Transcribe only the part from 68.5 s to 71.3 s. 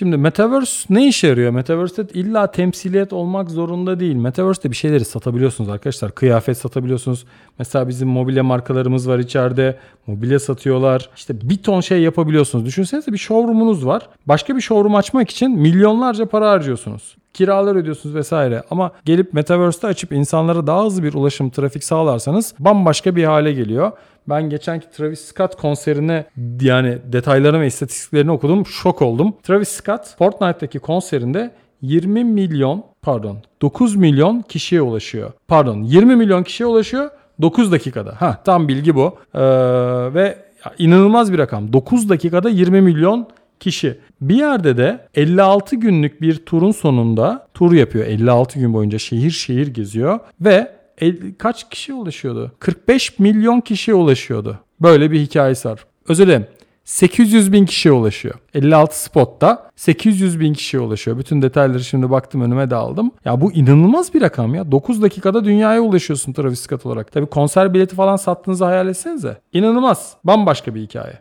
hayal etsenize. İnanılmaz. Bambaşka bir hikaye.